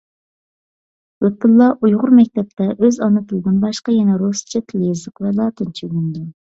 [1.25, 6.31] لۇتپۇللا ئۇيغۇر مەكتەپتە ئۆز ئانا تىلىدىن باشقا يەنە رۇسچە تىل-يېزىق ۋە لاتىنچە ئۆگىنىدۇ.